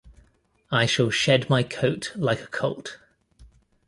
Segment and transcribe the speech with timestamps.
[0.71, 2.97] I shall shed my coat like a colt.